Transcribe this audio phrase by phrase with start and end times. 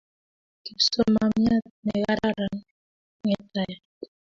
[0.63, 2.55] Kipsomamiat ne kararan
[3.25, 3.77] ng'etaya